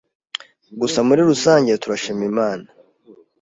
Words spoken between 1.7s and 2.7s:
turashima Imana